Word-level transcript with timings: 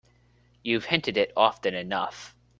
You've 0.63 0.85
hinted 0.85 1.15
it 1.15 1.31
often 1.37 1.75
enough. 1.75 2.35